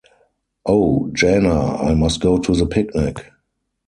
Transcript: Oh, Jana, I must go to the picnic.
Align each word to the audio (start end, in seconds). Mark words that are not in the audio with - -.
Oh, 0.65 1.11
Jana, 1.13 1.75
I 1.75 1.93
must 1.93 2.21
go 2.21 2.39
to 2.39 2.55
the 2.55 2.65
picnic. 2.65 3.23